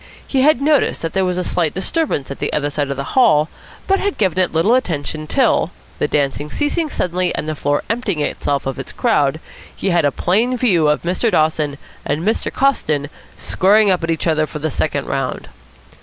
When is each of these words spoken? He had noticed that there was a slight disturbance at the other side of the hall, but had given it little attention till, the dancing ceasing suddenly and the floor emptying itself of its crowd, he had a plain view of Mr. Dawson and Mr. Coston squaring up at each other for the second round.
He 0.25 0.41
had 0.41 0.63
noticed 0.63 1.03
that 1.03 1.13
there 1.13 1.23
was 1.23 1.37
a 1.37 1.43
slight 1.43 1.75
disturbance 1.75 2.31
at 2.31 2.39
the 2.39 2.51
other 2.53 2.71
side 2.71 2.89
of 2.89 2.97
the 2.97 3.03
hall, 3.13 3.49
but 3.85 3.99
had 3.99 4.17
given 4.17 4.39
it 4.39 4.51
little 4.51 4.73
attention 4.73 5.27
till, 5.27 5.69
the 5.99 6.07
dancing 6.07 6.49
ceasing 6.49 6.89
suddenly 6.89 7.35
and 7.35 7.47
the 7.47 7.53
floor 7.53 7.83
emptying 7.87 8.19
itself 8.19 8.65
of 8.65 8.79
its 8.79 8.91
crowd, 8.91 9.39
he 9.75 9.91
had 9.91 10.03
a 10.03 10.11
plain 10.11 10.57
view 10.57 10.87
of 10.89 11.03
Mr. 11.03 11.29
Dawson 11.29 11.77
and 12.03 12.23
Mr. 12.23 12.51
Coston 12.51 13.09
squaring 13.37 13.91
up 13.91 14.03
at 14.03 14.09
each 14.09 14.25
other 14.25 14.47
for 14.47 14.57
the 14.57 14.71
second 14.71 15.05
round. 15.05 15.49